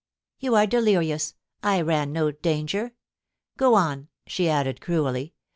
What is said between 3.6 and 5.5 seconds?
on,' she added cruelly.